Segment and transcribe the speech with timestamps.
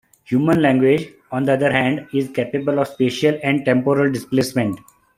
[0.29, 4.79] Human language, on the other hand, is capable of spatial and temporal displacement.